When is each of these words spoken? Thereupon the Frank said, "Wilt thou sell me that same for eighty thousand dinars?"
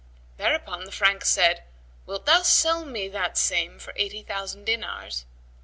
Thereupon 0.37 0.85
the 0.85 0.91
Frank 0.91 1.23
said, 1.23 1.61
"Wilt 2.07 2.25
thou 2.25 2.41
sell 2.41 2.85
me 2.85 3.07
that 3.09 3.37
same 3.37 3.77
for 3.77 3.93
eighty 3.95 4.23
thousand 4.23 4.65
dinars?" 4.65 5.25